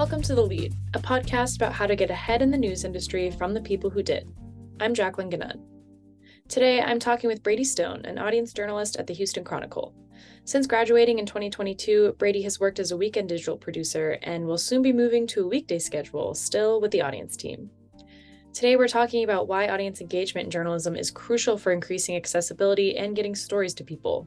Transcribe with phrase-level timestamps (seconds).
[0.00, 3.30] Welcome to The Lead, a podcast about how to get ahead in the news industry
[3.30, 4.32] from the people who did.
[4.80, 5.60] I'm Jacqueline GaNun.
[6.48, 9.94] Today, I'm talking with Brady Stone, an audience journalist at the Houston Chronicle.
[10.46, 14.80] Since graduating in 2022, Brady has worked as a weekend digital producer and will soon
[14.80, 17.68] be moving to a weekday schedule, still with the audience team.
[18.54, 23.14] Today, we're talking about why audience engagement in journalism is crucial for increasing accessibility and
[23.14, 24.26] getting stories to people,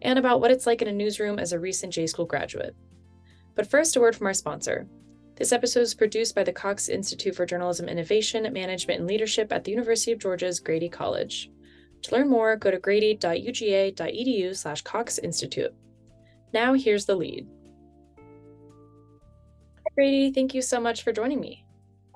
[0.00, 2.74] and about what it's like in a newsroom as a recent J School graduate.
[3.54, 4.88] But first, a word from our sponsor.
[5.40, 9.64] This episode is produced by the Cox Institute for Journalism Innovation, Management, and Leadership at
[9.64, 11.50] the University of Georgia's Grady College.
[12.02, 15.72] To learn more, go to grady.uga.edu slash Cox Institute.
[16.52, 17.46] Now, here's the lead.
[18.18, 21.64] Hi, Brady, thank you so much for joining me.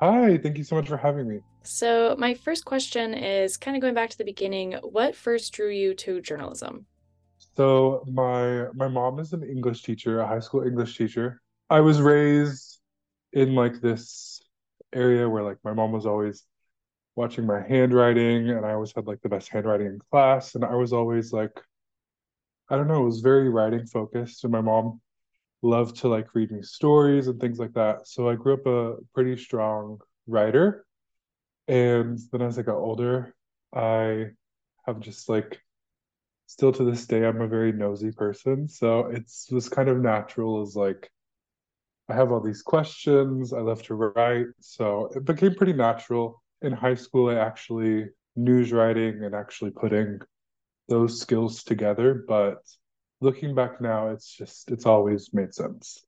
[0.01, 1.41] Hi, thank you so much for having me.
[1.63, 4.75] So, my first question is kind of going back to the beginning.
[4.83, 6.85] What first drew you to journalism?
[7.57, 11.41] So, my my mom is an English teacher, a high school English teacher.
[11.71, 12.74] I was raised
[13.35, 14.41] in like this
[14.93, 16.45] area where like my mom was always
[17.17, 20.75] watching my handwriting and I always had like the best handwriting in class and I
[20.77, 21.61] was always like
[22.71, 25.01] I don't know, it was very writing focused and my mom
[25.63, 28.07] loved to like read me stories and things like that.
[28.07, 30.87] So I grew up a pretty strong writer.
[31.69, 33.35] And then as I got older,
[33.75, 34.31] I
[34.87, 35.61] have just like
[36.47, 38.69] still to this day I'm a very nosy person.
[38.69, 41.11] So it's was kind of natural as like
[42.09, 44.47] I have all these questions, I love to write.
[44.61, 46.43] So it became pretty natural.
[46.63, 50.21] In high school I actually news writing and actually putting
[50.89, 52.59] those skills together, but
[53.21, 56.05] looking back now, it's just it's always made sense.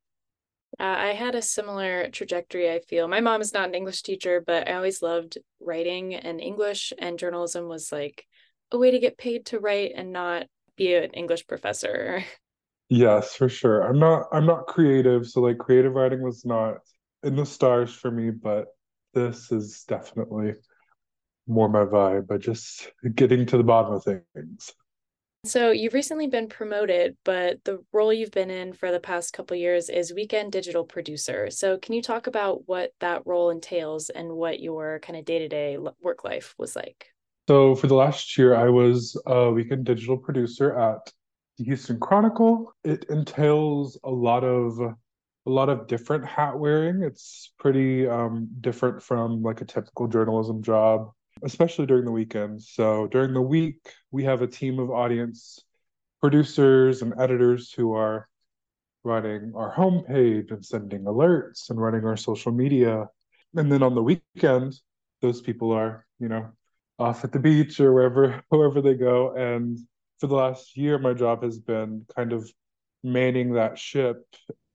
[0.78, 3.08] Uh, I had a similar trajectory, I feel.
[3.08, 7.19] My mom is not an English teacher, but I always loved writing and English, and
[7.19, 8.27] journalism was like
[8.70, 12.25] a way to get paid to write and not be an English professor.
[12.88, 13.82] Yes, for sure.
[13.82, 16.78] I'm not I'm not creative, so like creative writing was not
[17.22, 18.66] in the stars for me, but
[19.12, 20.54] this is definitely
[21.48, 24.72] more my vibe, but just getting to the bottom of things.
[25.44, 29.56] So you've recently been promoted, but the role you've been in for the past couple
[29.56, 31.50] years is weekend digital producer.
[31.50, 35.78] So can you talk about what that role entails and what your kind of day-to-day
[36.00, 37.06] work life was like?
[37.48, 41.12] So for the last year, I was a weekend digital producer at
[41.59, 42.75] the Houston Chronicle.
[42.84, 47.03] It entails a lot of a lot of different hat wearing.
[47.03, 51.11] It's pretty um, different from like a typical journalism job
[51.43, 52.71] especially during the weekends.
[52.71, 53.81] So during the week,
[54.11, 55.61] we have a team of audience
[56.21, 58.28] producers and editors who are
[59.05, 63.09] running our homepage and sending alerts and running our social media.
[63.55, 64.75] And then on the weekend,
[65.21, 66.50] those people are, you know,
[66.99, 69.34] off at the beach or wherever wherever they go.
[69.34, 69.78] And
[70.19, 72.50] for the last year, my job has been kind of
[73.03, 74.25] manning that ship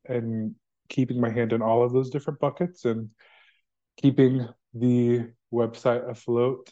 [0.05, 0.55] and
[0.89, 3.09] keeping my hand in all of those different buckets and
[3.97, 6.71] keeping the website afloat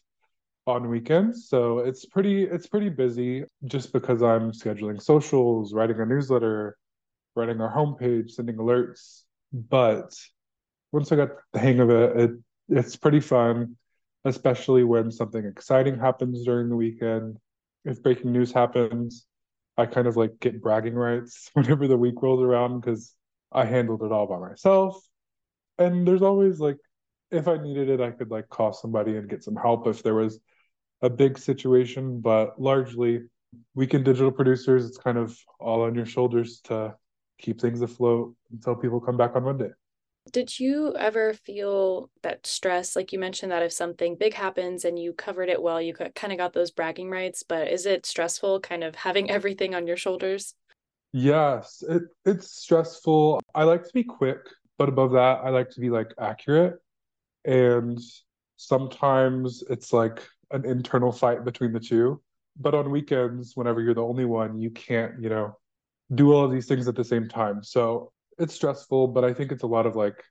[0.68, 1.50] on weekends.
[1.50, 6.78] So it's pretty it's pretty busy just because I'm scheduling socials, writing a newsletter,
[7.36, 9.24] writing our homepage, sending alerts.
[9.52, 10.14] But
[10.92, 12.32] once I got the hang of it, it
[12.70, 13.78] it's pretty fun,
[14.26, 17.38] especially when something exciting happens during the weekend.
[17.86, 19.26] If breaking news happens,
[19.78, 23.16] I kind of like get bragging rights whenever the week rolls around because
[23.52, 25.02] I handled it all by myself.
[25.78, 26.78] And there's always like
[27.32, 30.16] if I needed it, I could like call somebody and get some help if there
[30.16, 30.40] was
[31.02, 32.22] a big situation.
[32.22, 33.22] But largely,
[33.76, 36.96] weekend digital producers, it's kind of all on your shoulders to
[37.40, 39.70] keep things afloat until people come back on Monday.
[40.32, 42.96] Did you ever feel that stress?
[42.96, 46.34] Like you mentioned that if something big happens and you covered it well, you kind
[46.34, 49.98] of got those bragging rights, but is it stressful kind of having everything on your
[49.98, 50.56] shoulders?
[51.12, 53.42] Yes, it, it's stressful.
[53.56, 54.40] I like to be quick,
[54.78, 56.80] but above that, I like to be like accurate.
[57.46, 58.00] And
[58.58, 62.22] sometimes it's like an internal fight between the two.
[62.58, 65.58] But on weekends, whenever you're the only one, you can't, you know,
[66.14, 67.64] do all of these things at the same time.
[67.64, 70.24] So it's stressful, but I think it's a lot of like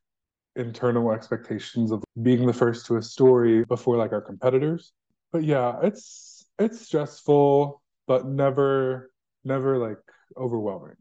[0.57, 4.93] internal expectations of being the first to a story before like our competitors.
[5.33, 9.11] But yeah, it's it's stressful, but never
[9.45, 9.99] never like
[10.37, 10.97] overwhelming.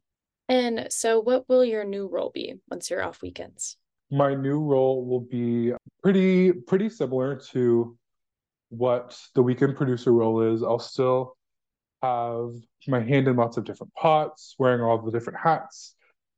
[0.50, 3.78] And so what will your new role be once you're off weekends?
[4.12, 7.98] my new role will be pretty pretty similar to
[8.70, 10.64] what the weekend producer role is.
[10.64, 11.36] I'll still
[12.02, 12.52] have
[12.88, 15.96] my hand in lots of different pots, wearing all the different hats,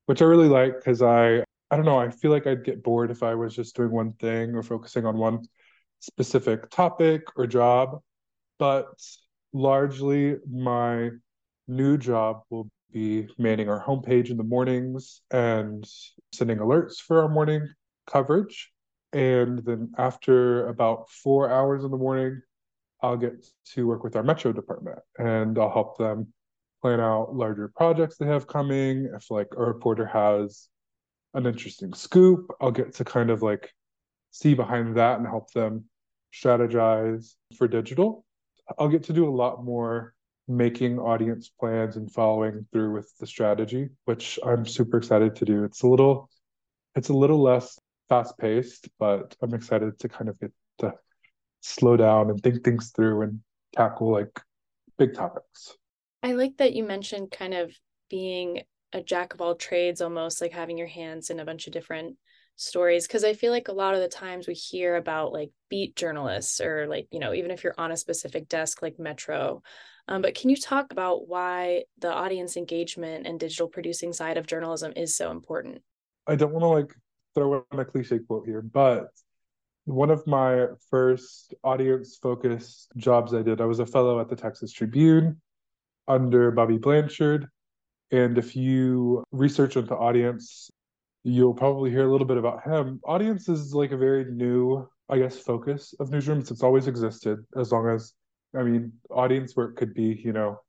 [0.10, 3.12] which I really like because I I don't know, I feel like I'd get bored
[3.12, 5.44] if I was just doing one thing or focusing on one
[6.00, 8.00] specific topic or job.
[8.58, 8.88] But
[9.54, 11.12] largely my
[11.68, 15.88] new job will be manning our homepage in the mornings and
[16.34, 17.70] sending alerts for our morning
[18.08, 18.72] coverage.
[19.14, 22.42] And then after about four hours in the morning,
[23.04, 23.46] I'll get
[23.76, 26.34] to work with our Metro department and I'll help them
[26.82, 29.10] plan out larger projects they have coming.
[29.16, 30.70] If like a reporter has
[31.34, 33.74] an interesting scoop, I'll get to kind of like
[34.32, 35.86] see behind that and help them
[36.34, 38.26] strategize for digital.
[38.78, 40.14] I'll get to do a lot more
[40.48, 45.64] making audience plans and following through with the strategy, which I'm super excited to do.
[45.64, 46.30] It's a little
[46.96, 47.80] it's a little less
[48.10, 50.94] fast paced, but I'm excited to kind of get to
[51.62, 53.42] slow down and think things through and
[53.76, 54.42] tackle like
[54.98, 55.78] big topics.
[56.24, 57.74] I like that you mentioned kind of
[58.10, 61.74] being a jack of all trades almost like having your hands in a bunch of
[61.74, 62.18] different
[62.56, 65.96] stories because I feel like a lot of the times we hear about like beat
[65.96, 69.62] journalists or like you know even if you're on a specific desk like Metro
[70.10, 74.48] um, but can you talk about why the audience engagement and digital producing side of
[74.48, 75.84] journalism is so important?
[76.26, 76.96] I don't want to like
[77.36, 79.10] throw in a cliche quote here, but
[79.86, 84.36] one of my first audience focused jobs I did, I was a fellow at the
[84.36, 85.40] Texas Tribune
[86.10, 87.48] under Bobby Blanchard.
[88.12, 90.70] And if you research into audience,
[91.24, 93.00] you'll probably hear a little bit about him.
[93.06, 96.50] Audience is like a very new, I guess, focus of newsrooms.
[96.50, 98.14] It's always existed as long as,
[98.58, 100.60] I mean, audience work could be, you know,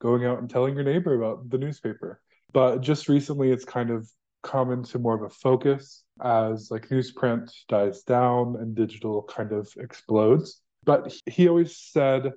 [0.00, 2.20] going out and telling your neighbor about the newspaper.
[2.52, 4.08] But just recently, it's kind of
[4.42, 9.68] come into more of a focus as like newsprint dies down and digital kind of
[9.78, 10.60] explodes.
[10.84, 12.32] But he always said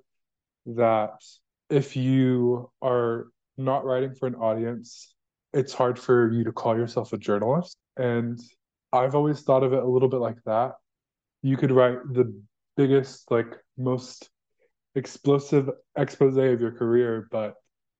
[0.65, 1.23] that
[1.71, 3.27] if you are
[3.57, 5.15] not writing for an audience,
[5.53, 7.77] it's hard for you to call yourself a journalist.
[7.97, 8.39] And
[8.91, 10.73] I've always thought of it a little bit like that.
[11.41, 12.33] You could write the
[12.75, 14.29] biggest, like most
[14.95, 17.55] explosive expose of your career, but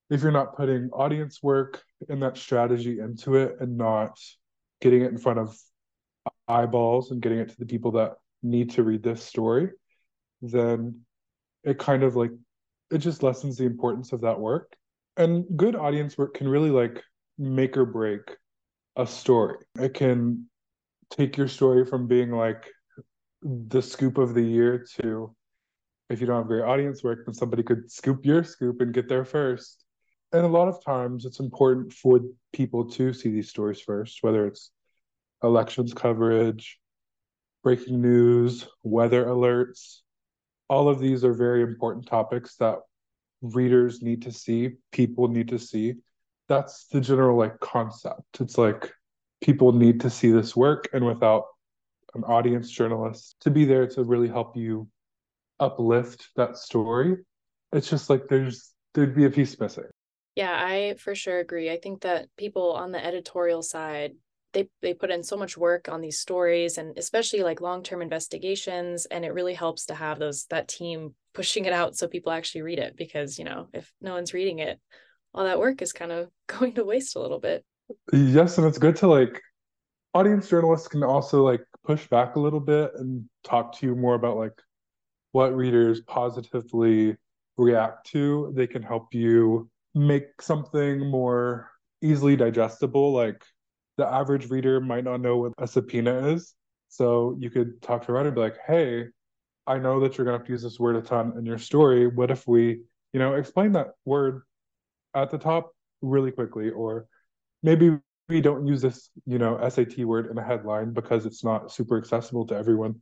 [0.10, 4.20] if you're not putting audience work and that strategy into it and not
[4.82, 5.58] getting it in front of
[6.50, 9.70] eyeballs and getting it to the people that need to read this story,
[10.42, 11.00] then
[11.64, 12.32] it kind of like
[12.92, 14.76] it just lessens the importance of that work.
[15.18, 17.02] And good audience work can really like
[17.38, 18.22] make or break
[18.96, 19.58] a story.
[19.80, 20.48] It can
[21.10, 22.70] take your story from being like
[23.42, 25.36] the scoop of the year to
[26.12, 29.08] if you don't have great audience work, then somebody could scoop your scoop and get
[29.08, 29.86] there first.
[30.34, 32.20] And a lot of times it's important for
[32.52, 34.72] people to see these stories first, whether it's
[35.42, 36.80] elections coverage,
[37.64, 40.00] breaking news, weather alerts.
[40.72, 42.78] All of these are very important topics that
[43.42, 45.96] readers need to see, people need to see.
[46.48, 48.40] That's the general like concept.
[48.40, 48.90] It's like
[49.42, 51.44] people need to see this work and without
[52.14, 54.88] an audience journalist to be there to really help you
[55.60, 57.18] uplift that story,
[57.74, 59.86] it's just like there's there'd be a piece missing.
[60.36, 61.70] Yeah, I for sure agree.
[61.70, 64.14] I think that people on the editorial side
[64.53, 69.06] they they put in so much work on these stories and especially like long-term investigations
[69.06, 72.62] and it really helps to have those that team pushing it out so people actually
[72.62, 74.80] read it because you know if no one's reading it
[75.33, 77.63] all that work is kind of going to waste a little bit.
[78.13, 79.42] Yes and it's good to like
[80.13, 84.15] audience journalists can also like push back a little bit and talk to you more
[84.15, 84.62] about like
[85.31, 87.15] what readers positively
[87.57, 88.51] react to.
[88.56, 91.70] They can help you make something more
[92.01, 93.43] easily digestible like
[93.98, 96.53] the average reader might not know what a subpoena is.
[96.89, 99.05] So you could talk to a writer and be like, hey,
[99.67, 101.57] I know that you're going to have to use this word a ton in your
[101.57, 102.07] story.
[102.07, 102.81] What if we,
[103.13, 104.41] you know, explain that word
[105.13, 105.71] at the top
[106.01, 106.69] really quickly?
[106.69, 107.05] Or
[107.63, 111.71] maybe we don't use this, you know, SAT word in a headline because it's not
[111.71, 113.01] super accessible to everyone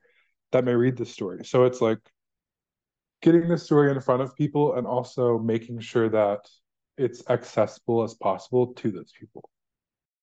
[0.51, 1.45] that may read this story.
[1.45, 1.99] So it's like
[3.21, 6.39] getting the story in front of people and also making sure that
[6.97, 9.49] it's accessible as possible to those people.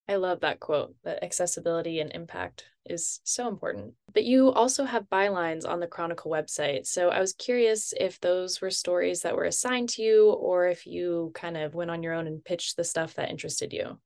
[0.09, 3.95] I love that quote that accessibility and impact is so important.
[4.15, 6.87] But you also have bylines on the Chronicle website.
[6.87, 10.87] So I was curious if those were stories that were assigned to you or if
[10.87, 13.99] you kind of went on your own and pitched the stuff that interested you.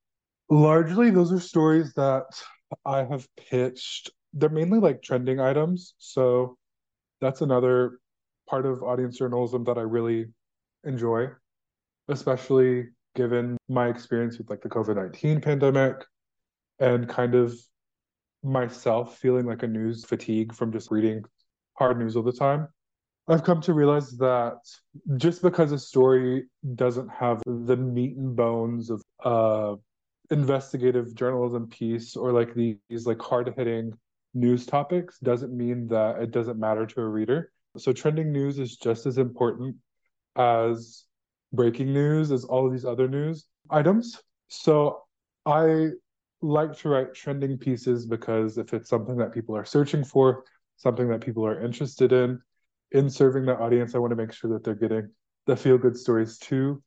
[0.48, 2.24] Largely, those are stories that
[2.84, 4.10] I have pitched.
[4.32, 5.94] They're mainly like trending items.
[5.98, 6.56] So
[7.20, 7.98] that's another
[8.48, 10.26] part of audience journalism that I really
[10.84, 11.28] enjoy,
[12.08, 12.86] especially
[13.20, 16.06] given my experience with like the COVID 19 pandemic
[16.78, 17.54] and kind of
[18.42, 21.22] myself feeling like a news fatigue from just reading
[21.74, 22.66] hard news all the time.
[23.28, 24.56] I've come to realize that
[25.18, 29.74] just because a story doesn't have the meat and bones of uh
[30.30, 33.92] investigative journalism piece or like these like hard hitting
[34.32, 37.52] news topics doesn't mean that it doesn't matter to a reader.
[37.76, 39.76] So trending news is just as important
[40.36, 41.04] as
[41.52, 44.20] breaking news as all of these other news items.
[44.48, 45.02] So
[45.46, 45.88] I
[46.42, 50.44] like to write trending pieces because if it's something that people are searching for,
[50.76, 52.40] something that people are interested in,
[52.92, 55.10] in serving that audience, I want to make sure that they're getting
[55.46, 56.82] the feel good stories too,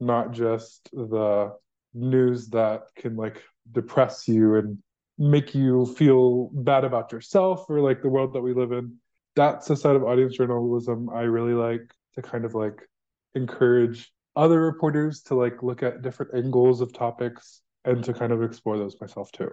[0.00, 1.52] not just the
[1.92, 4.78] news that can like depress you and
[5.18, 8.96] make you feel bad about yourself or like the world that we live in.
[9.36, 12.80] That's a side of audience journalism I really like to kind of like
[13.34, 18.42] encourage other reporters to like look at different angles of topics and to kind of
[18.42, 19.50] explore those myself too.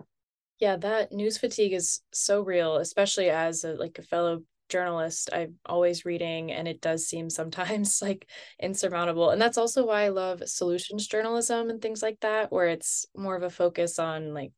[0.59, 5.55] Yeah, that news fatigue is so real, especially as a, like a fellow journalist i'm
[5.65, 8.27] always reading and it does seem sometimes like
[8.59, 9.29] insurmountable.
[9.29, 13.35] And that's also why i love solutions journalism and things like that where it's more
[13.35, 14.53] of a focus on like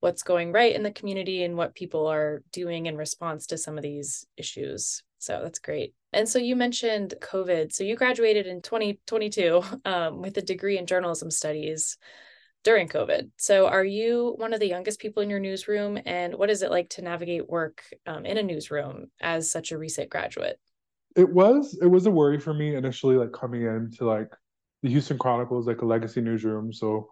[0.00, 3.78] what's going right in the community and what people are doing in response to some
[3.78, 5.02] of these issues.
[5.18, 10.36] So that's great and so you mentioned covid so you graduated in 2022 um, with
[10.38, 11.98] a degree in journalism studies
[12.64, 13.30] during COVID.
[13.36, 15.98] So, are you one of the youngest people in your newsroom?
[16.06, 19.78] And what is it like to navigate work um, in a newsroom as such a
[19.78, 20.58] recent graduate?
[21.14, 24.32] It was it was a worry for me initially, like coming into like
[24.82, 26.72] the Houston Chronicle is like a legacy newsroom.
[26.72, 27.08] So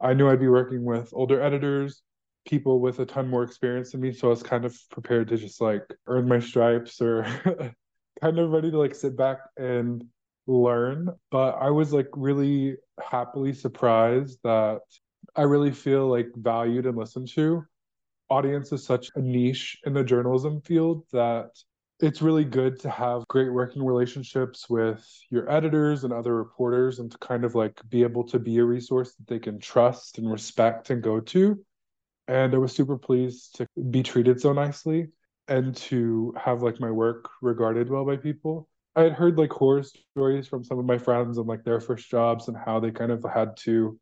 [0.00, 2.02] I knew I'd be working with older editors,
[2.46, 4.12] people with a ton more experience than me.
[4.12, 7.26] So I was kind of prepared to just like earn my stripes or
[8.22, 10.04] kind of ready to like sit back and
[10.46, 11.08] learn.
[11.30, 14.80] But I was like really happily surprised that
[15.34, 17.64] I really feel like valued and listened to.
[18.30, 21.50] Audience is such a niche in the journalism field that
[22.00, 27.10] it's really good to have great working relationships with your editors and other reporters and
[27.10, 30.30] to kind of like be able to be a resource that they can trust and
[30.30, 31.58] respect and go to.
[32.28, 35.08] And I was super pleased to be treated so nicely
[35.48, 38.68] and to have like my work regarded well by people.
[38.96, 42.10] I had heard like horror stories from some of my friends and like their first
[42.10, 43.98] jobs and how they kind of had to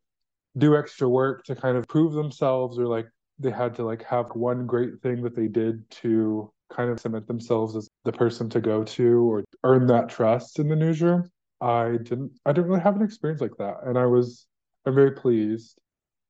[0.57, 3.07] do extra work to kind of prove themselves or like
[3.39, 7.27] they had to like have one great thing that they did to kind of cement
[7.27, 11.29] themselves as the person to go to or earn that trust in the newsroom.
[11.61, 14.47] I didn't I didn't really have an experience like that and I was
[14.85, 15.77] I'm very pleased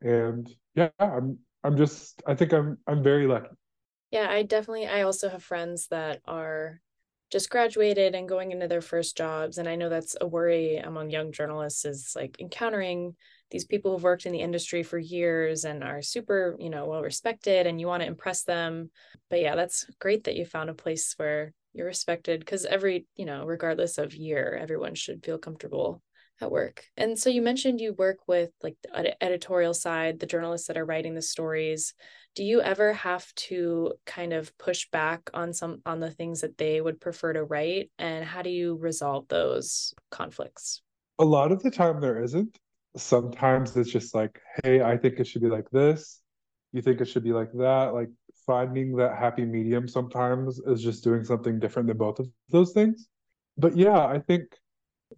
[0.01, 3.49] and yeah I'm I'm just I think I'm I'm very lucky.
[4.11, 6.81] Yeah, I definitely I also have friends that are
[7.31, 11.09] just graduated and going into their first jobs and i know that's a worry among
[11.09, 13.15] young journalists is like encountering
[13.51, 17.01] these people who've worked in the industry for years and are super you know well
[17.01, 18.91] respected and you want to impress them.
[19.29, 23.25] But yeah that's great that you found a place where you're respected because every you
[23.25, 26.01] know regardless of year everyone should feel comfortable
[26.41, 26.85] at work.
[26.97, 30.85] And so you mentioned you work with like the editorial side the journalists that are
[30.85, 31.93] writing the stories.
[32.35, 36.57] Do you ever have to kind of push back on some on the things that
[36.57, 37.91] they would prefer to write?
[37.99, 40.81] And how do you resolve those conflicts?
[41.19, 42.57] A lot of the time there isn't.
[42.95, 46.21] Sometimes it's just like hey i think it should be like this.
[46.73, 47.93] You think it should be like that.
[47.93, 48.09] Like
[48.45, 53.07] finding that happy medium sometimes is just doing something different than both of those things.
[53.57, 54.43] But yeah i think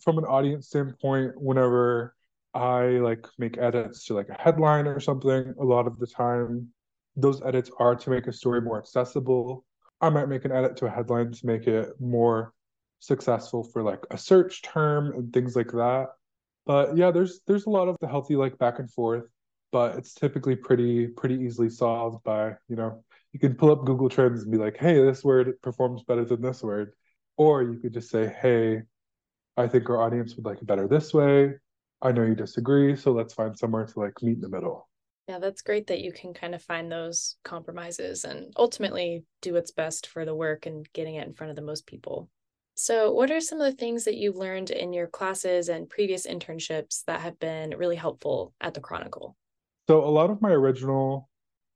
[0.01, 2.15] from an audience standpoint whenever
[2.53, 6.69] i like make edits to like a headline or something a lot of the time
[7.15, 9.65] those edits are to make a story more accessible.
[10.01, 12.53] I might make an edit to a headline to make it more
[12.99, 16.07] successful for like a search term and things like that.
[16.65, 19.25] But yeah, there's there's a lot of the healthy like back and forth,
[19.71, 24.09] but it's typically pretty pretty easily solved by, you know, you can pull up Google
[24.09, 26.93] Trends and be like, "Hey, this word performs better than this word."
[27.37, 28.83] Or you could just say, "Hey,
[29.57, 31.53] I think our audience would like it better this way.
[32.01, 34.89] I know you disagree, so let's find somewhere to like meet in the middle."
[35.27, 39.71] Yeah, that's great that you can kind of find those compromises and ultimately do what's
[39.71, 42.29] best for the work and getting it in front of the most people.
[42.75, 46.25] So, what are some of the things that you've learned in your classes and previous
[46.25, 49.37] internships that have been really helpful at the Chronicle?
[49.87, 51.29] So, a lot of my original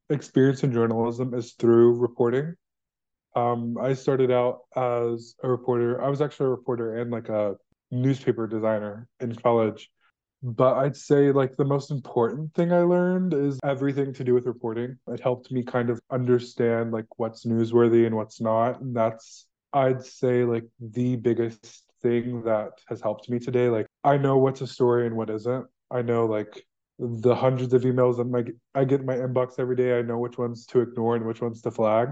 [0.09, 2.55] experience in journalism is through reporting.
[3.35, 6.01] Um, I started out as a reporter.
[6.01, 7.55] I was actually a reporter and like a
[7.91, 9.89] newspaper designer in college.
[10.43, 14.45] But I'd say like the most important thing I learned is everything to do with
[14.45, 14.97] reporting.
[15.07, 18.81] It helped me kind of understand like what's newsworthy and what's not.
[18.81, 23.69] And that's I'd say like the biggest thing that has helped me today.
[23.69, 25.65] Like I know what's a story and what isn't.
[25.89, 26.63] I know like
[26.99, 29.97] the hundreds of emails that my I get in my inbox every day.
[29.97, 32.09] I know which ones to ignore and which ones to flag.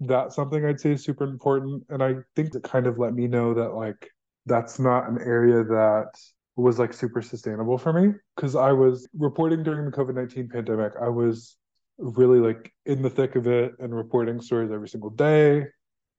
[0.00, 1.84] That's something I'd say is super important.
[1.88, 4.10] And I think it kind of let me know that like
[4.46, 6.10] that's not an area that
[6.56, 10.92] was like super sustainable for me because I was reporting during the COVID 19 pandemic.
[11.00, 11.56] I was
[11.98, 15.64] really like in the thick of it and reporting stories every single day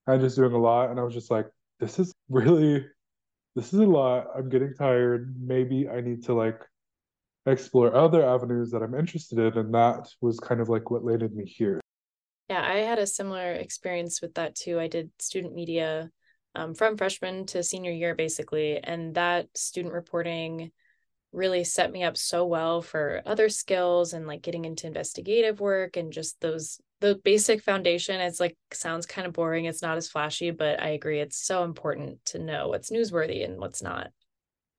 [0.07, 0.89] and just doing a lot.
[0.89, 1.47] And I was just like,
[1.79, 2.85] this is really
[3.55, 4.27] this is a lot.
[4.35, 5.35] I'm getting tired.
[5.39, 6.59] Maybe I need to like
[7.45, 9.57] explore other avenues that I'm interested in.
[9.57, 11.79] And that was kind of like what landed me here.
[12.49, 14.79] Yeah, I had a similar experience with that too.
[14.79, 16.09] I did student media
[16.55, 18.77] um, from freshman to senior year, basically.
[18.77, 20.71] And that student reporting
[21.33, 25.97] really set me up so well for other skills and like getting into investigative work
[25.97, 30.07] and just those the basic foundation it's like sounds kind of boring it's not as
[30.07, 34.09] flashy but i agree it's so important to know what's newsworthy and what's not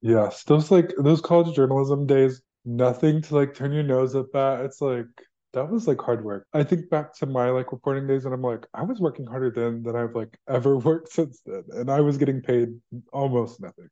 [0.00, 4.64] yes those like those college journalism days nothing to like turn your nose up at
[4.64, 5.06] it's like
[5.54, 6.46] that was like hard work.
[6.52, 9.50] I think back to my like reporting days and i'm like i was working harder
[9.50, 12.68] then than i've like ever worked since then and i was getting paid
[13.12, 13.88] almost nothing.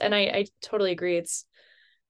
[0.00, 1.16] And i i totally agree.
[1.16, 1.44] It's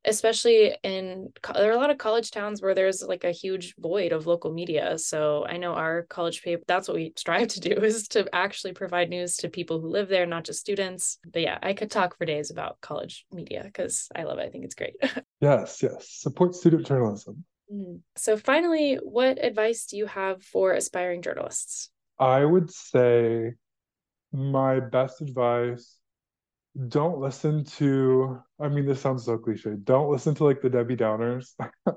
[0.06, 4.12] especially in there are a lot of college towns where there's like a huge void
[4.12, 4.98] of local media.
[4.98, 8.74] So i know our college paper that's what we strive to do is to actually
[8.74, 11.18] provide news to people who live there not just students.
[11.32, 14.46] But yeah i could talk for days about college media because i love it.
[14.46, 14.94] I think it's great.
[15.40, 16.08] Yes yes.
[16.10, 17.97] Support student journalism mm-hmm.
[18.16, 21.90] so finally what advice do you have for aspiring journalists?
[22.18, 23.54] I would say
[24.33, 25.97] my best advice
[26.88, 30.97] don't listen to i mean this sounds so cliche don't listen to like the debbie
[30.97, 31.52] downers.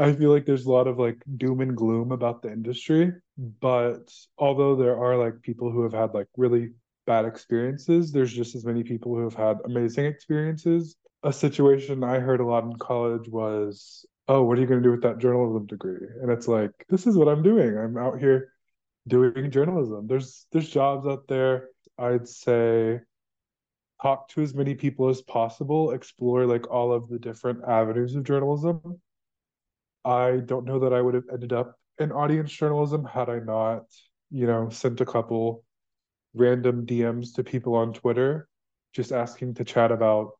[0.00, 4.12] I feel like there's a lot of like doom and gloom about the industry but
[4.36, 6.72] although there are like people who have had like really
[7.06, 10.96] bad experiences there's just as many people who have had amazing experiences.
[11.24, 14.86] A situation i heard a lot in college was oh what are you going to
[14.86, 16.06] do with that journalism degree?
[16.22, 17.76] And it's like this is what i'm doing.
[17.76, 18.52] I'm out here
[19.06, 20.06] doing journalism.
[20.06, 21.68] There's there's jobs out there.
[21.98, 23.00] I'd say
[24.00, 28.24] talk to as many people as possible, explore like all of the different avenues of
[28.24, 29.00] journalism.
[30.04, 33.84] I don't know that I would have ended up in audience journalism had I not,
[34.30, 35.64] you know, sent a couple
[36.34, 38.48] random DMs to people on Twitter
[38.92, 40.32] just asking to chat about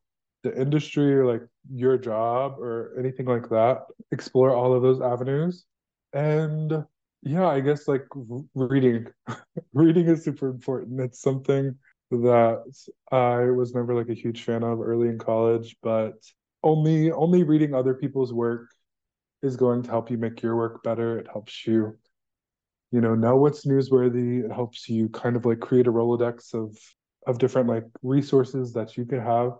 [0.43, 1.41] the industry or like
[1.71, 3.83] your job or anything like that.
[4.11, 5.65] Explore all of those avenues.
[6.13, 6.85] And
[7.21, 8.05] yeah, I guess like
[8.55, 9.07] reading.
[9.73, 10.99] reading is super important.
[11.01, 11.75] It's something
[12.11, 12.63] that
[13.11, 16.13] I was never like a huge fan of early in college, but
[16.63, 18.69] only only reading other people's work
[19.41, 21.19] is going to help you make your work better.
[21.19, 21.97] It helps you,
[22.91, 24.43] you know, know what's newsworthy.
[24.43, 26.77] It helps you kind of like create a Rolodex of
[27.27, 29.51] of different like resources that you could have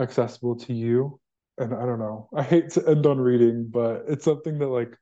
[0.00, 1.20] accessible to you.
[1.58, 2.28] And I don't know.
[2.34, 4.96] I hate to end on reading, but it's something that like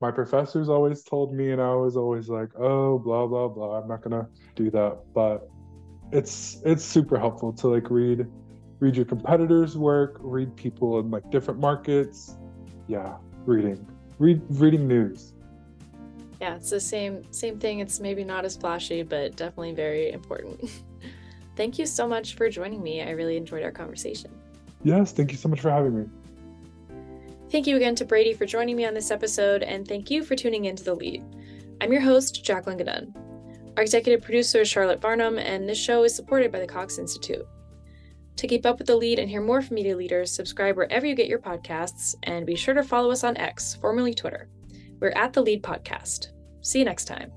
[0.00, 3.80] my professors always told me and I was always like, "Oh, blah blah blah.
[3.80, 5.48] I'm not to do that." But
[6.12, 8.26] it's it's super helpful to like read
[8.80, 12.36] read your competitors work read people in like different markets
[12.88, 13.86] yeah reading
[14.18, 15.34] read reading news
[16.40, 20.82] yeah it's the same same thing it's maybe not as flashy but definitely very important
[21.56, 24.30] thank you so much for joining me i really enjoyed our conversation
[24.82, 26.06] yes thank you so much for having me
[27.50, 30.36] thank you again to brady for joining me on this episode and thank you for
[30.36, 31.22] tuning into the lead
[31.80, 33.12] i'm your host jacqueline ganun
[33.76, 37.46] our executive producer is Charlotte Barnum, and this show is supported by the Cox Institute.
[38.36, 41.14] To keep up with the lead and hear more from media leaders, subscribe wherever you
[41.14, 44.48] get your podcasts, and be sure to follow us on X, formerly Twitter.
[45.00, 46.28] We're at the Lead Podcast.
[46.60, 47.32] See you next time.